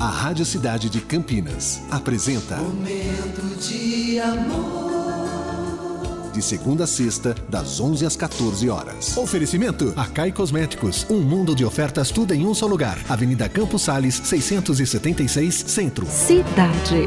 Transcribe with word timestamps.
A 0.00 0.08
Rádio 0.08 0.46
Cidade 0.46 0.88
de 0.88 0.98
Campinas 0.98 1.82
apresenta 1.90 2.56
Momento 2.56 3.42
de 3.60 4.18
amor. 4.18 4.80
De 6.32 6.40
segunda 6.40 6.84
a 6.84 6.86
sexta, 6.86 7.34
das 7.50 7.78
11 7.78 8.06
às 8.06 8.16
14 8.16 8.70
horas. 8.70 9.14
Oferecimento: 9.18 9.92
Acai 9.94 10.32
Cosméticos. 10.32 11.06
Um 11.10 11.20
mundo 11.20 11.54
de 11.54 11.66
ofertas, 11.66 12.10
tudo 12.10 12.32
em 12.32 12.46
um 12.46 12.54
só 12.54 12.66
lugar. 12.66 12.98
Avenida 13.10 13.46
Campos 13.46 13.82
Sales, 13.82 14.14
676, 14.24 15.54
Centro. 15.54 16.06
Cidade. 16.06 17.06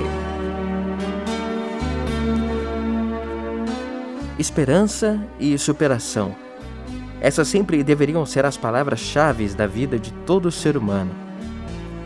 Esperança 4.37 5.19
e 5.39 5.57
superação. 5.57 6.35
Essas 7.19 7.47
sempre 7.47 7.83
deveriam 7.83 8.23
ser 8.23 8.45
as 8.45 8.55
palavras-chave 8.55 9.47
da 9.47 9.65
vida 9.65 9.97
de 9.97 10.13
todo 10.27 10.51
ser 10.51 10.77
humano. 10.77 11.22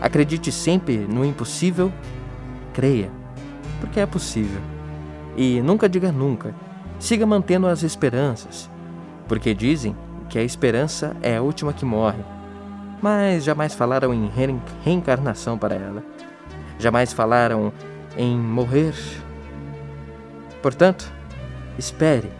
Acredite 0.00 0.52
sempre 0.52 0.96
no 0.96 1.24
impossível, 1.24 1.92
creia, 2.72 3.10
porque 3.80 3.98
é 3.98 4.06
possível. 4.06 4.60
E 5.36 5.60
nunca 5.60 5.88
diga 5.88 6.12
nunca. 6.12 6.54
Siga 6.98 7.26
mantendo 7.26 7.66
as 7.66 7.82
esperanças, 7.82 8.70
porque 9.26 9.54
dizem 9.54 9.96
que 10.28 10.38
a 10.38 10.42
esperança 10.42 11.16
é 11.22 11.36
a 11.36 11.42
última 11.42 11.72
que 11.72 11.84
morre. 11.84 12.22
Mas 13.00 13.44
jamais 13.44 13.74
falaram 13.74 14.12
em 14.12 14.26
re 14.28 14.56
reencarnação 14.84 15.56
para 15.56 15.74
ela. 15.74 16.02
Jamais 16.78 17.12
falaram 17.12 17.72
em 18.16 18.36
morrer. 18.36 18.94
Portanto, 20.60 21.12
espere, 21.78 22.30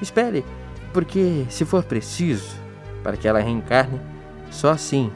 espere, 0.00 0.44
porque 0.92 1.46
se 1.48 1.64
for 1.64 1.84
preciso 1.84 2.56
para 3.02 3.16
que 3.16 3.26
ela 3.26 3.40
reencarne, 3.40 4.00
só 4.50 4.70
assim 4.70 5.12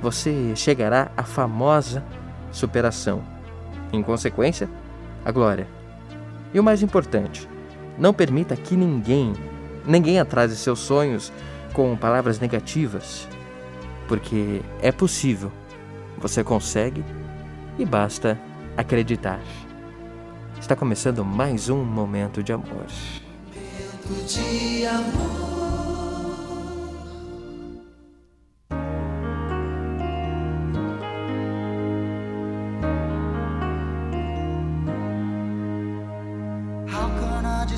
você 0.00 0.54
chegará 0.54 1.10
à 1.16 1.22
famosa 1.22 2.04
superação. 2.52 3.22
Em 3.92 4.02
consequência, 4.02 4.68
a 5.24 5.32
glória. 5.32 5.66
E 6.52 6.60
o 6.60 6.62
mais 6.62 6.82
importante, 6.82 7.48
não 7.98 8.14
permita 8.14 8.56
que 8.56 8.76
ninguém, 8.76 9.32
ninguém 9.86 10.18
atrase 10.20 10.56
seus 10.56 10.78
sonhos 10.78 11.32
com 11.72 11.96
palavras 11.96 12.38
negativas, 12.38 13.28
porque 14.06 14.62
é 14.80 14.92
possível. 14.92 15.52
Você 16.18 16.42
consegue 16.42 17.04
e 17.78 17.84
basta 17.84 18.38
acreditar. 18.76 19.40
Está 20.58 20.74
começando 20.74 21.24
mais 21.24 21.68
um 21.68 21.84
momento 21.84 22.42
de 22.42 22.52
amor. 22.52 22.86
Momento 23.54 24.26
de 24.26 24.86
amor. 24.86 25.57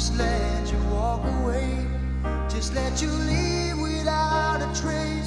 Just 0.01 0.17
let 0.17 0.73
you 0.73 0.79
walk 0.95 1.23
away? 1.41 1.87
Just 2.49 2.75
let 2.75 3.03
you 3.03 3.11
leave 3.11 3.79
without 3.79 4.63
a 4.63 4.81
trace. 4.81 5.20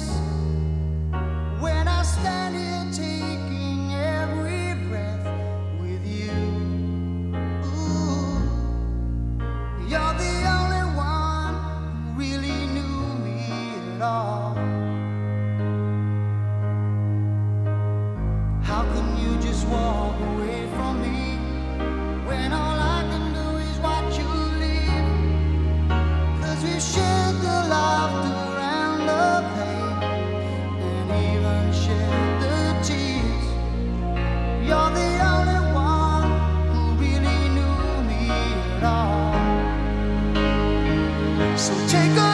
So 41.64 41.72
take 41.88 42.10
a 42.18 42.33